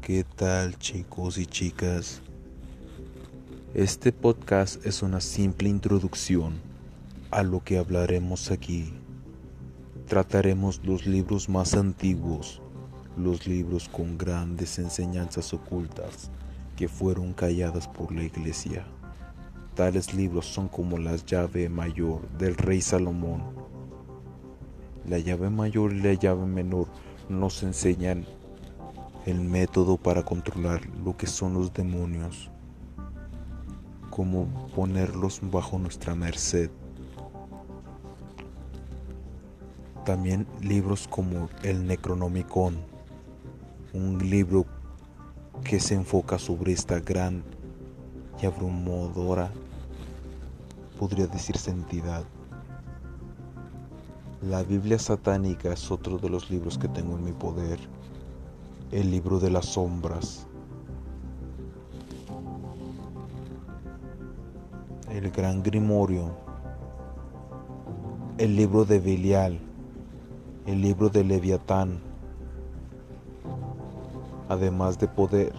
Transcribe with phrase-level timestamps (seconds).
[0.00, 2.22] ¿Qué tal chicos y chicas?
[3.74, 6.54] Este podcast es una simple introducción
[7.30, 8.94] a lo que hablaremos aquí.
[10.08, 12.62] Trataremos los libros más antiguos,
[13.18, 16.30] los libros con grandes enseñanzas ocultas
[16.76, 18.86] que fueron calladas por la iglesia.
[19.74, 23.42] Tales libros son como la llave mayor del rey Salomón.
[25.06, 26.88] La llave mayor y la llave menor
[27.28, 28.24] nos enseñan
[29.26, 32.50] el método para controlar lo que son los demonios,
[34.08, 36.70] cómo ponerlos bajo nuestra merced.
[40.06, 42.78] También libros como el Necronomicon,
[43.92, 44.64] un libro
[45.64, 47.44] que se enfoca sobre esta gran
[48.40, 49.52] y abrumadora,
[50.98, 52.24] podría decirse entidad.
[54.40, 57.78] La Biblia satánica es otro de los libros que tengo en mi poder
[58.92, 60.46] el libro de las sombras,
[65.08, 66.30] el gran grimorio,
[68.38, 69.60] el libro de Belial,
[70.66, 72.00] el libro de Leviatán,
[74.48, 75.52] además de poder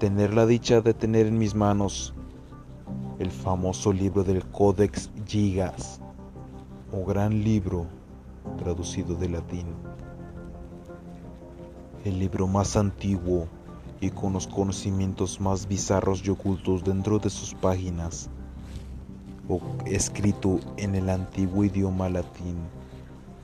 [0.00, 2.12] tener la dicha de tener en mis manos
[3.20, 6.00] el famoso libro del Codex Gigas,
[6.92, 7.86] o gran libro
[8.58, 9.66] traducido de latín
[12.04, 13.48] el libro más antiguo
[14.00, 18.28] y con los conocimientos más bizarros y ocultos dentro de sus páginas,
[19.48, 22.56] o escrito en el antiguo idioma latín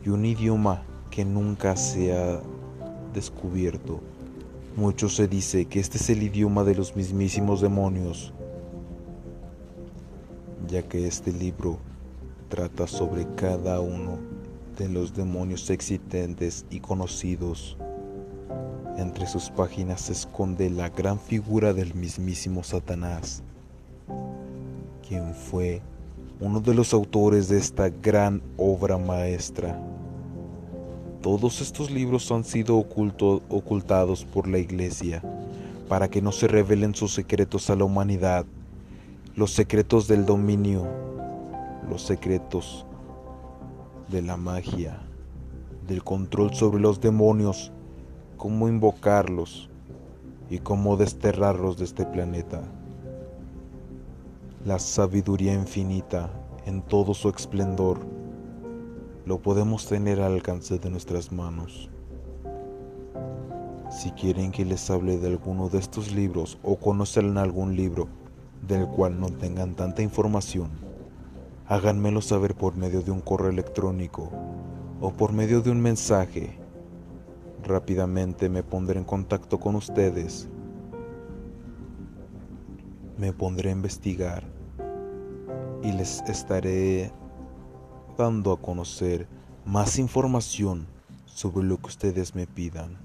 [0.05, 2.41] y un idioma que nunca se ha
[3.15, 4.01] descubierto.
[4.77, 8.33] Mucho se dice que este es el idioma de los mismísimos demonios,
[10.69, 11.79] ya que este libro
[12.49, 14.19] trata sobre cada uno
[14.79, 17.77] de los demonios existentes y conocidos.
[18.97, 23.43] Entre sus páginas se esconde la gran figura del mismísimo Satanás,
[25.07, 25.81] quien fue
[26.41, 29.81] uno de los autores de esta gran obra maestra.
[31.23, 35.23] Todos estos libros han sido ocultados por la Iglesia
[35.89, 38.47] para que no se revelen sus secretos a la humanidad,
[39.35, 40.87] los secretos del dominio,
[41.89, 42.87] los secretos
[44.09, 45.01] de la magia,
[45.87, 47.73] del control sobre los demonios
[48.41, 49.69] cómo invocarlos
[50.49, 52.63] y cómo desterrarlos de este planeta.
[54.65, 56.31] La sabiduría infinita
[56.65, 57.99] en todo su esplendor
[59.27, 61.91] lo podemos tener al alcance de nuestras manos.
[63.91, 68.09] Si quieren que les hable de alguno de estos libros o conocen algún libro
[68.67, 70.71] del cual no tengan tanta información,
[71.67, 74.31] háganmelo saber por medio de un correo electrónico
[75.03, 76.60] o por medio de un mensaje
[77.63, 80.49] Rápidamente me pondré en contacto con ustedes.
[83.19, 84.45] Me pondré a investigar
[85.83, 87.13] y les estaré
[88.17, 89.27] dando a conocer
[89.65, 90.87] más información
[91.27, 92.99] sobre lo que ustedes me pidan.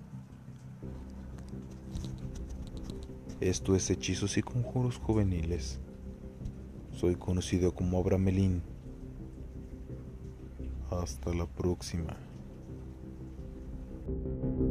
[3.41, 5.79] Esto es Hechizos y Conjuros Juveniles.
[6.91, 8.61] Soy conocido como Abramelín.
[10.89, 12.15] Hasta la próxima.
[14.07, 14.64] Thank you.